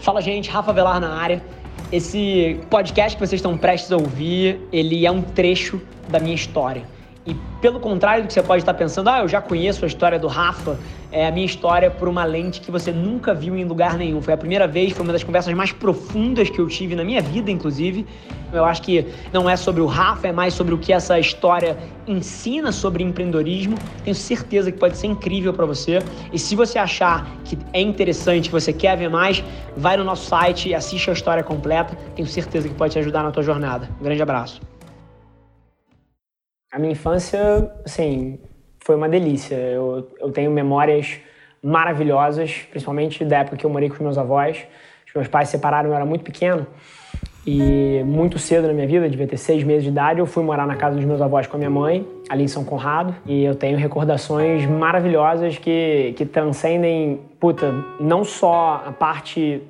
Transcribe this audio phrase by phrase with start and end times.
[0.00, 1.42] Fala, gente, Rafa Velar na área.
[1.92, 5.78] Esse podcast que vocês estão prestes a ouvir, ele é um trecho
[6.08, 6.84] da minha história.
[7.26, 10.18] E pelo contrário do que você pode estar pensando, ah, eu já conheço a história
[10.18, 10.78] do Rafa,
[11.12, 14.22] é a minha história por uma lente que você nunca viu em lugar nenhum.
[14.22, 17.20] Foi a primeira vez, foi uma das conversas mais profundas que eu tive na minha
[17.20, 18.06] vida, inclusive.
[18.52, 21.76] Eu acho que não é sobre o Rafa, é mais sobre o que essa história
[22.06, 23.76] ensina sobre empreendedorismo.
[24.04, 26.00] Tenho certeza que pode ser incrível para você.
[26.32, 29.42] E se você achar que é interessante, que você quer ver mais,
[29.76, 31.96] vai no nosso site e assiste a história completa.
[32.14, 33.88] Tenho certeza que pode te ajudar na tua jornada.
[34.00, 34.60] Um grande abraço.
[36.72, 38.38] A minha infância, assim,
[38.80, 39.54] foi uma delícia.
[39.54, 41.18] Eu, eu tenho memórias
[41.62, 44.66] maravilhosas, principalmente da época que eu morei com os meus avós.
[45.06, 46.66] Os meus pais se separaram, eu era muito pequeno.
[47.46, 50.66] E muito cedo na minha vida, devia ter seis meses de idade, eu fui morar
[50.66, 53.14] na casa dos meus avós com a minha mãe, ali em São Conrado.
[53.26, 59.62] E eu tenho recordações maravilhosas que, que transcendem, puta, não só a parte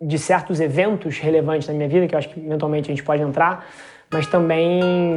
[0.00, 3.22] de certos eventos relevantes na minha vida, que eu acho que eventualmente a gente pode
[3.22, 3.66] entrar,
[4.10, 5.14] mas também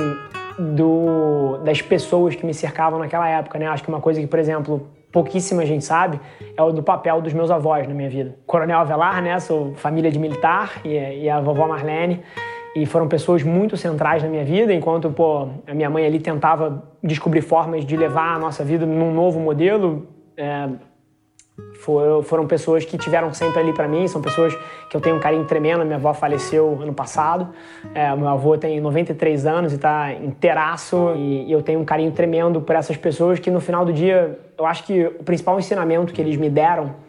[0.57, 3.67] do, das pessoas que me cercavam naquela época, né?
[3.67, 6.19] Acho que uma coisa que, por exemplo, pouquíssima gente sabe
[6.57, 8.35] é o do papel dos meus avós na minha vida.
[8.45, 9.39] Coronel Avelar, né?
[9.39, 12.21] Sou família de militar e, e a vovó Marlene.
[12.75, 16.83] E foram pessoas muito centrais na minha vida, enquanto pô, a minha mãe ali tentava
[17.01, 20.05] descobrir formas de levar a nossa vida num novo modelo.
[20.35, 20.67] É,
[22.23, 24.53] foram, pessoas que tiveram sempre ali para mim, são pessoas
[24.89, 25.85] que eu tenho um carinho tremendo.
[25.85, 27.49] Minha avó faleceu ano passado,
[27.93, 32.11] é, meu avô tem 93 anos e está inteiraço, e, e eu tenho um carinho
[32.11, 36.13] tremendo por essas pessoas que no final do dia, eu acho que o principal ensinamento
[36.13, 37.05] que eles me deram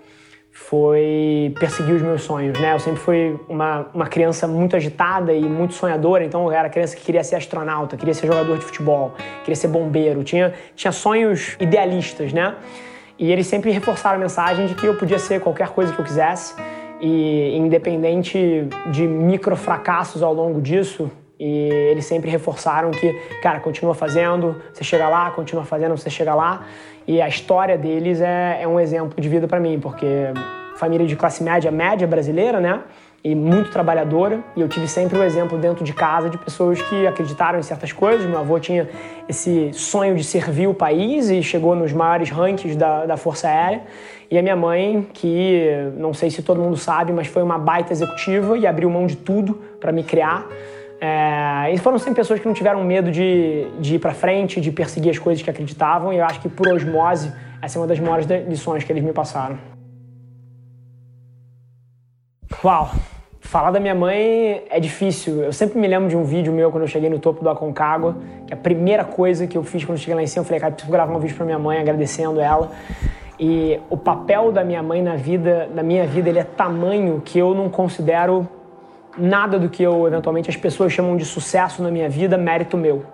[0.53, 2.73] foi perseguir os meus sonhos, né?
[2.73, 6.97] Eu sempre fui uma, uma criança muito agitada e muito sonhadora, então eu era criança
[6.97, 11.57] que queria ser astronauta, queria ser jogador de futebol, queria ser bombeiro, tinha, tinha sonhos
[11.61, 12.55] idealistas, né?
[13.19, 16.05] E eles sempre reforçaram a mensagem de que eu podia ser qualquer coisa que eu
[16.05, 16.55] quisesse
[17.01, 23.95] e independente de micro fracassos ao longo disso, e eles sempre reforçaram que, cara, continua
[23.95, 26.65] fazendo, você chega lá, continua fazendo, você chega lá.
[27.07, 30.07] E a história deles é, é um exemplo de vida para mim, porque
[30.77, 32.81] família de classe média, média brasileira, né?
[33.27, 34.39] E muito trabalhadora.
[34.55, 37.63] E eu tive sempre o um exemplo dentro de casa de pessoas que acreditaram em
[37.63, 38.25] certas coisas.
[38.25, 38.89] Meu avô tinha
[39.29, 43.83] esse sonho de servir o país e chegou nos maiores rankings da, da Força Aérea.
[44.31, 45.67] E a minha mãe, que
[45.97, 49.17] não sei se todo mundo sabe, mas foi uma baita executiva e abriu mão de
[49.17, 50.47] tudo para me criar.
[51.01, 54.71] É, e foram sempre pessoas que não tiveram medo de, de ir para frente, de
[54.71, 56.13] perseguir as coisas que acreditavam.
[56.13, 59.13] E eu acho que por osmose, essa é uma das maiores lições que eles me
[59.13, 59.59] passaram.
[62.63, 63.16] Uau!
[63.47, 65.41] Falar da minha mãe é difícil.
[65.41, 68.17] Eu sempre me lembro de um vídeo meu quando eu cheguei no topo do Aconcagua,
[68.45, 70.59] que a primeira coisa que eu fiz quando eu cheguei lá em cima, eu falei,
[70.59, 72.73] cara, preciso gravar um vídeo para minha mãe agradecendo ela.
[73.39, 77.39] E o papel da minha mãe na vida, na minha vida, ele é tamanho que
[77.39, 78.49] eu não considero
[79.17, 83.05] nada do que eu eventualmente as pessoas chamam de sucesso na minha vida mérito meu.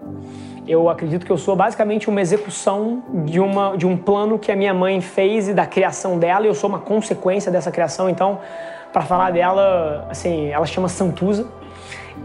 [0.66, 4.56] Eu acredito que eu sou basicamente uma execução de, uma, de um plano que a
[4.56, 8.08] minha mãe fez e da criação dela, e eu sou uma consequência dessa criação.
[8.08, 8.38] Então,
[8.92, 11.46] para falar dela, assim, ela chama Santuza.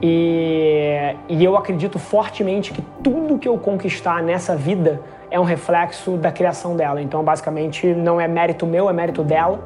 [0.02, 5.02] E, e eu acredito fortemente que tudo que eu conquistar nessa vida
[5.32, 7.02] é um reflexo da criação dela.
[7.02, 9.60] Então, basicamente, não é mérito meu, é mérito dela.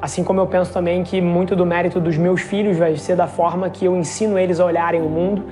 [0.00, 3.26] Assim como eu penso também que muito do mérito dos meus filhos vai ser da
[3.26, 5.44] forma que eu ensino eles a olharem o mundo.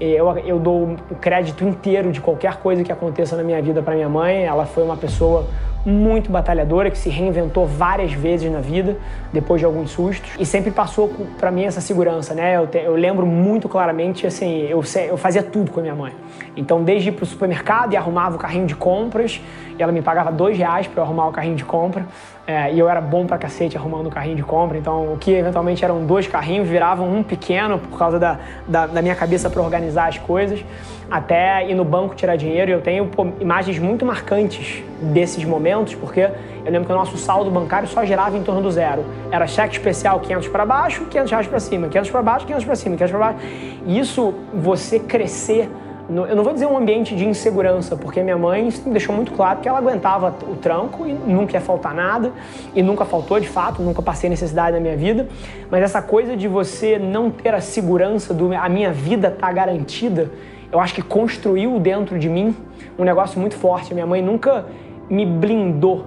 [0.00, 3.94] Eu, eu dou o crédito inteiro de qualquer coisa que aconteça na minha vida para
[3.94, 4.44] minha mãe.
[4.44, 5.46] Ela foi uma pessoa
[5.84, 8.96] muito batalhadora, que se reinventou várias vezes na vida,
[9.32, 12.56] depois de alguns sustos, e sempre passou para mim essa segurança, né?
[12.56, 16.12] Eu, te, eu, lembro muito claramente, assim, eu, eu fazia tudo com a minha mãe.
[16.56, 19.40] Então, desde ir pro supermercado e arrumava o carrinho de compras,
[19.78, 22.06] e ela me pagava dois reais para eu arrumar o carrinho de compra,
[22.46, 25.30] é, e eu era bom pra cacete arrumando o carrinho de compra, então o que
[25.30, 29.62] eventualmente eram dois carrinhos viravam um pequeno por causa da, da, da minha cabeça para
[29.62, 30.62] organizar as coisas
[31.12, 32.70] até ir no banco tirar dinheiro.
[32.70, 37.18] E eu tenho pô, imagens muito marcantes desses momentos, porque eu lembro que o nosso
[37.18, 39.04] saldo bancário só girava em torno do zero.
[39.30, 42.76] Era cheque especial 500 para baixo, 500 reais para cima, 500 para baixo, 500 para
[42.76, 43.38] cima, 500 para baixo.
[43.86, 45.68] E isso, você crescer
[46.08, 49.68] eu não vou dizer um ambiente de insegurança, porque minha mãe deixou muito claro que
[49.68, 52.32] ela aguentava o tranco e nunca ia faltar nada,
[52.74, 55.28] e nunca faltou de fato, nunca passei necessidade na minha vida,
[55.70, 60.30] mas essa coisa de você não ter a segurança do a minha vida tá garantida,
[60.72, 62.56] eu acho que construiu dentro de mim
[62.98, 63.92] um negócio muito forte.
[63.92, 64.64] Minha mãe nunca
[65.08, 66.06] me blindou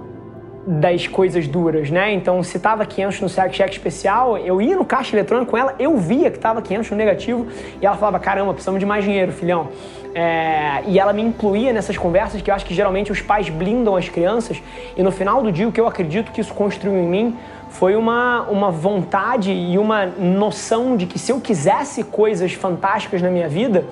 [0.66, 2.12] das coisas duras, né?
[2.12, 5.96] Então, se tava 500 no cheque especial, eu ia no caixa eletrônico com ela, eu
[5.96, 7.46] via que tava 500 no negativo
[7.80, 9.68] e ela falava: caramba, precisamos de mais dinheiro, filhão.
[10.12, 10.82] É...
[10.86, 14.08] e ela me incluía nessas conversas que eu acho que geralmente os pais blindam as
[14.08, 14.62] crianças
[14.96, 17.36] e no final do dia o que eu acredito que isso construiu em mim
[17.68, 23.28] foi uma, uma vontade e uma noção de que se eu quisesse coisas fantásticas na
[23.28, 23.84] minha vida,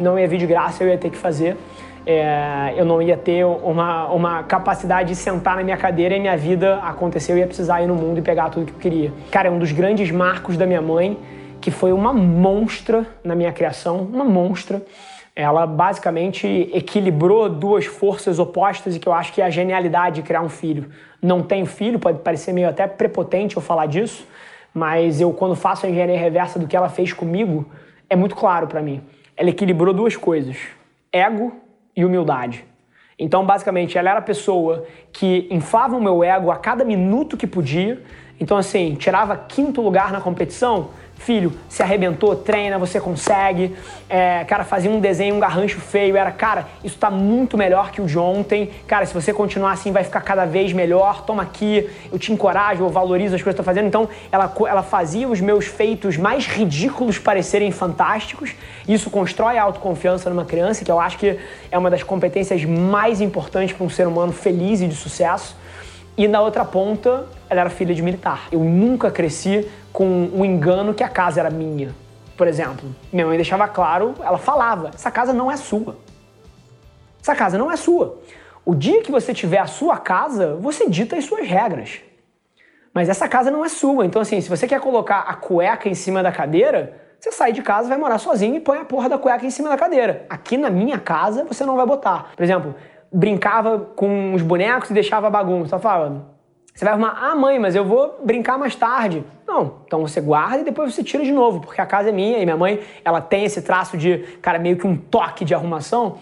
[0.00, 1.56] não ia vir de graça, eu ia ter que fazer.
[2.06, 6.36] É, eu não ia ter uma, uma capacidade de sentar na minha cadeira e minha
[6.36, 9.12] vida aconteceu, eu ia precisar ir no mundo e pegar tudo que eu queria.
[9.30, 11.18] Cara, é um dos grandes marcos da minha mãe,
[11.60, 14.82] que foi uma monstra na minha criação, uma monstra.
[15.36, 20.22] Ela basicamente equilibrou duas forças opostas e que eu acho que é a genialidade de
[20.22, 20.88] criar um filho.
[21.22, 24.26] Não tenho filho, pode parecer meio até prepotente eu falar disso,
[24.72, 27.66] mas eu quando faço a engenharia reversa do que ela fez comigo,
[28.08, 29.02] é muito claro para mim.
[29.36, 30.56] Ela equilibrou duas coisas:
[31.12, 31.52] ego
[31.96, 32.64] e humildade.
[33.18, 37.46] Então, basicamente, ela era a pessoa que inflava o meu ego a cada minuto que
[37.46, 38.02] podia.
[38.40, 40.88] Então, assim, tirava quinto lugar na competição,
[41.20, 43.76] filho, se arrebentou, treina, você consegue.
[44.08, 48.00] É, cara, fazia um desenho, um garrancho feio, era, cara, isso tá muito melhor que
[48.00, 48.70] o de ontem.
[48.86, 51.22] Cara, se você continuar assim, vai ficar cada vez melhor.
[51.26, 53.86] Toma aqui, eu te encorajo, eu valorizo as coisas que eu tô fazendo.
[53.86, 58.54] Então, ela, ela fazia os meus feitos mais ridículos parecerem fantásticos.
[58.88, 61.38] Isso constrói a autoconfiança numa criança, que eu acho que
[61.70, 65.59] é uma das competências mais importantes para um ser humano feliz e de sucesso.
[66.16, 68.48] E na outra ponta, ela era filha de militar.
[68.52, 71.94] Eu nunca cresci com o engano que a casa era minha.
[72.36, 75.96] Por exemplo, minha mãe deixava claro, ela falava: essa casa não é sua.
[77.20, 78.18] Essa casa não é sua.
[78.64, 82.00] O dia que você tiver a sua casa, você dita as suas regras.
[82.92, 84.04] Mas essa casa não é sua.
[84.04, 87.62] Então, assim, se você quer colocar a cueca em cima da cadeira, você sai de
[87.62, 90.24] casa, vai morar sozinho e põe a porra da cueca em cima da cadeira.
[90.28, 92.32] Aqui na minha casa, você não vai botar.
[92.34, 92.74] Por exemplo,
[93.12, 95.74] brincava com os bonecos e deixava bagunça.
[95.74, 96.26] Ela falava,
[96.74, 99.24] você vai arrumar, ah mãe, mas eu vou brincar mais tarde.
[99.46, 102.38] Não, então você guarda e depois você tira de novo, porque a casa é minha
[102.38, 106.18] e minha mãe, ela tem esse traço de, cara, meio que um toque de arrumação.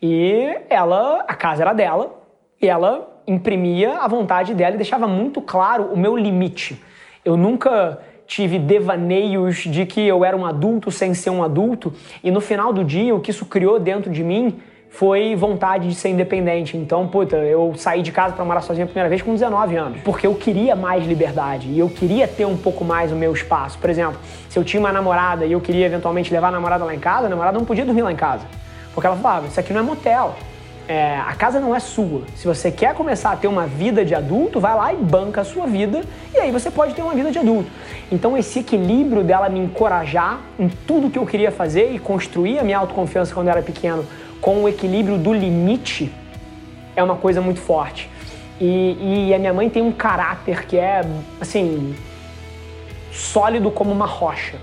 [0.00, 2.20] E ela, a casa era dela,
[2.60, 6.82] e ela imprimia a vontade dela e deixava muito claro o meu limite.
[7.24, 11.92] Eu nunca tive devaneios de que eu era um adulto sem ser um adulto,
[12.22, 14.60] e no final do dia o que isso criou dentro de mim
[14.92, 16.76] foi vontade de ser independente.
[16.76, 20.00] Então, puta, eu saí de casa para morar sozinho a primeira vez com 19 anos,
[20.02, 23.78] porque eu queria mais liberdade e eu queria ter um pouco mais o meu espaço.
[23.78, 26.94] Por exemplo, se eu tinha uma namorada e eu queria eventualmente levar a namorada lá
[26.94, 28.44] em casa, a namorada não podia dormir lá em casa,
[28.92, 30.36] porque ela falava: Isso aqui não é motel.
[30.88, 32.22] É, a casa não é sua.
[32.34, 35.44] Se você quer começar a ter uma vida de adulto, vai lá e banca a
[35.44, 36.02] sua vida
[36.34, 37.70] e aí você pode ter uma vida de adulto.
[38.10, 42.64] Então esse equilíbrio dela me encorajar em tudo que eu queria fazer e construir a
[42.64, 44.04] minha autoconfiança quando eu era pequeno
[44.42, 46.12] com o equilíbrio do limite
[46.96, 48.10] é uma coisa muito forte.
[48.60, 51.00] E, e, a minha mãe tem um caráter que é,
[51.40, 51.94] assim,
[53.12, 54.56] sólido como uma rocha.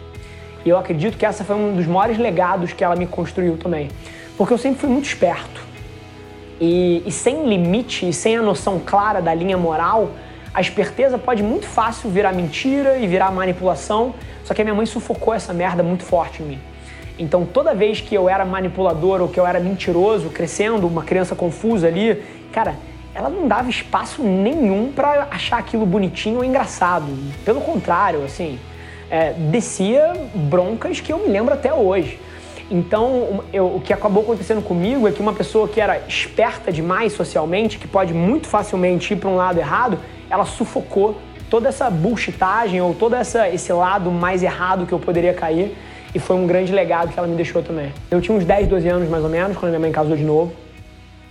[0.65, 3.89] E eu acredito que essa foi um dos maiores legados que ela me construiu também.
[4.37, 5.61] Porque eu sempre fui muito esperto.
[6.59, 10.11] E, e sem limite sem a noção clara da linha moral,
[10.53, 14.13] a esperteza pode muito fácil virar mentira e virar manipulação.
[14.43, 16.59] Só que a minha mãe sufocou essa merda muito forte em mim.
[17.19, 21.35] Então, toda vez que eu era manipulador ou que eu era mentiroso, crescendo, uma criança
[21.35, 22.23] confusa ali,
[22.53, 22.75] cara,
[23.13, 27.05] ela não dava espaço nenhum para achar aquilo bonitinho ou engraçado.
[27.43, 28.57] Pelo contrário, assim,
[29.11, 32.17] é, descia broncas que eu me lembro até hoje.
[32.71, 37.11] Então, eu, o que acabou acontecendo comigo é que uma pessoa que era esperta demais
[37.11, 39.99] socialmente, que pode muito facilmente ir para um lado errado,
[40.29, 41.17] ela sufocou
[41.49, 45.75] toda essa bullshitagem ou todo essa, esse lado mais errado que eu poderia cair
[46.13, 47.93] e foi um grande legado que ela me deixou também.
[48.09, 50.53] Eu tinha uns 10, 12 anos mais ou menos quando minha mãe casou de novo.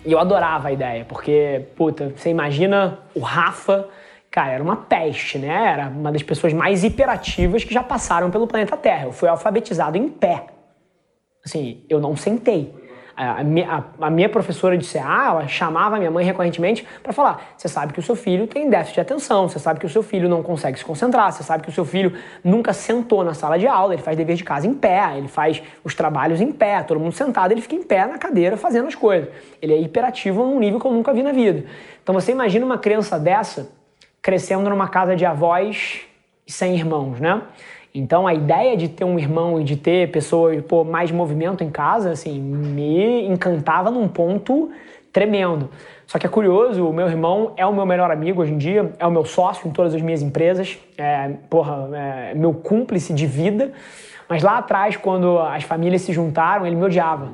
[0.04, 3.88] E eu adorava a ideia, porque, puta, você imagina o Rafa,
[4.30, 5.72] cara, era uma peste, né?
[5.72, 9.06] Era uma das pessoas mais hiperativas que já passaram pelo planeta Terra.
[9.06, 10.46] Eu fui alfabetizado em pé.
[11.44, 12.72] Assim, eu não sentei.
[13.20, 17.66] A, a, minha professora de CA, ela chamava a minha mãe recorrentemente para falar: você
[17.66, 20.28] sabe que o seu filho tem déficit de atenção, você sabe que o seu filho
[20.28, 23.66] não consegue se concentrar, você sabe que o seu filho nunca sentou na sala de
[23.66, 27.00] aula, ele faz dever de casa em pé, ele faz os trabalhos em pé, todo
[27.00, 29.28] mundo sentado, ele fica em pé na cadeira fazendo as coisas.
[29.60, 31.64] Ele é hiperativo num nível que eu nunca vi na vida.
[32.00, 33.68] Então você imagina uma criança dessa
[34.22, 36.02] crescendo numa casa de avós
[36.46, 37.42] e sem irmãos, né?
[37.98, 41.70] Então a ideia de ter um irmão e de ter pessoas, pô, mais movimento em
[41.70, 44.70] casa, assim, me encantava num ponto
[45.12, 45.68] tremendo.
[46.06, 48.92] Só que é curioso, o meu irmão é o meu melhor amigo hoje em dia,
[48.98, 53.26] é o meu sócio em todas as minhas empresas, é, porra, é meu cúmplice de
[53.26, 53.72] vida.
[54.28, 57.28] Mas lá atrás, quando as famílias se juntaram, ele me odiava.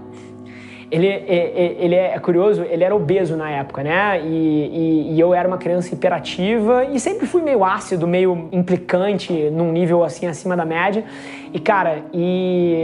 [0.90, 4.20] Ele, é, é, ele é curioso, ele era obeso na época, né?
[4.22, 9.32] E, e, e, eu era uma criança hiperativa e sempre fui meio ácido, meio implicante,
[9.50, 11.04] num nível assim acima da média.
[11.52, 12.76] E cara, e,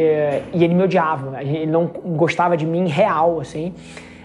[0.53, 3.75] e ele me odiava, ele não gostava de mim real, assim.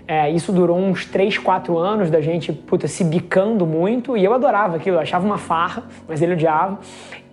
[0.07, 4.33] É, isso durou uns 3, 4 anos da gente puta, se bicando muito e eu
[4.33, 6.79] adorava aquilo, eu achava uma farra, mas ele odiava.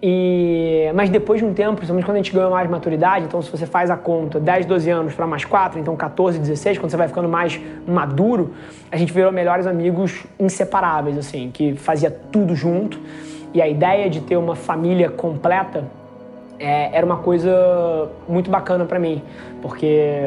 [0.03, 3.51] E, mas depois de um tempo, principalmente quando a gente ganhou mais maturidade, então se
[3.51, 6.97] você faz a conta 10, 12 anos para mais 4, então 14, 16, quando você
[6.97, 8.53] vai ficando mais maduro,
[8.91, 12.99] a gente virou melhores amigos inseparáveis, assim, que fazia tudo junto.
[13.55, 15.85] E a ideia de ter uma família completa
[16.59, 19.23] é, era uma coisa muito bacana para mim,
[19.61, 20.21] porque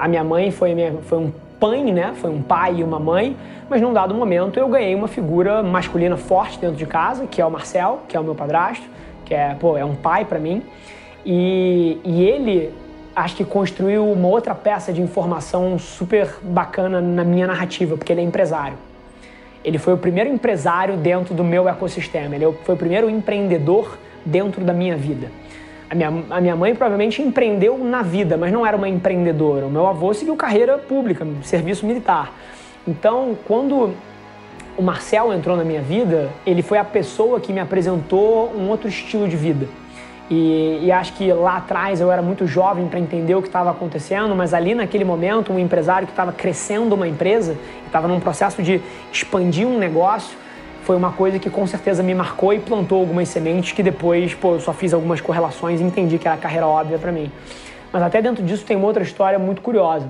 [0.00, 1.32] a minha mãe foi, minha, foi um
[1.64, 2.12] pai, né?
[2.16, 3.36] Foi um pai e uma mãe,
[3.70, 7.46] mas num dado momento eu ganhei uma figura masculina forte dentro de casa, que é
[7.46, 8.84] o Marcel, que é o meu padrasto,
[9.24, 10.62] que é, pô, é um pai para mim.
[11.24, 12.70] E, e ele
[13.16, 18.20] acho que construiu uma outra peça de informação super bacana na minha narrativa, porque ele
[18.20, 18.76] é empresário.
[19.64, 24.62] Ele foi o primeiro empresário dentro do meu ecossistema, ele foi o primeiro empreendedor dentro
[24.62, 25.30] da minha vida.
[25.94, 29.64] A minha, a minha mãe provavelmente empreendeu na vida, mas não era uma empreendedora.
[29.64, 32.32] O meu avô seguiu carreira pública, serviço militar.
[32.86, 33.94] Então, quando
[34.76, 38.88] o Marcel entrou na minha vida, ele foi a pessoa que me apresentou um outro
[38.88, 39.68] estilo de vida.
[40.28, 43.70] E, e, acho que lá atrás eu era muito jovem para entender o que estava
[43.70, 48.60] acontecendo, mas ali naquele momento, um empresário que estava crescendo uma empresa, estava num processo
[48.64, 48.80] de
[49.12, 50.36] expandir um negócio,
[50.84, 54.54] foi uma coisa que com certeza me marcou e plantou algumas sementes que depois, pô,
[54.54, 57.30] eu só fiz algumas correlações e entendi que era a carreira óbvia para mim.
[57.92, 60.08] Mas até dentro disso tem uma outra história muito curiosa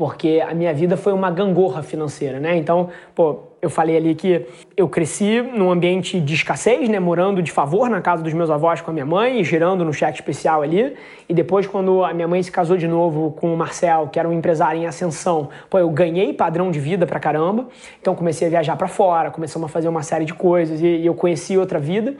[0.00, 2.56] porque a minha vida foi uma gangorra financeira, né?
[2.56, 6.98] Então, pô, eu falei ali que eu cresci num ambiente de escassez, né?
[6.98, 10.18] Morando de favor na casa dos meus avós com a minha mãe, girando no cheque
[10.18, 10.94] especial ali.
[11.28, 14.28] E depois, quando a minha mãe se casou de novo com o Marcel, que era
[14.28, 17.68] um empresário em ascensão, pô, eu ganhei padrão de vida pra caramba.
[18.00, 21.06] Então, comecei a viajar para fora, começamos a fazer uma série de coisas e, e
[21.06, 22.14] eu conheci outra vida.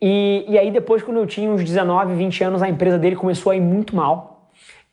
[0.00, 3.50] E, e aí, depois, quando eu tinha uns 19, 20 anos, a empresa dele começou
[3.50, 4.37] a ir muito mal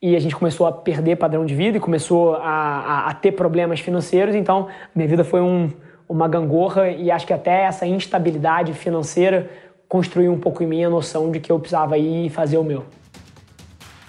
[0.06, 3.32] e a gente começou a perder padrão de vida e começou a, a, a ter
[3.32, 4.36] problemas financeiros.
[4.36, 5.72] Então, minha vida foi um,
[6.08, 9.50] uma gangorra e acho que até essa instabilidade financeira
[9.90, 12.86] construiu um pouco em mim a noção de que eu precisava ir fazer o meu.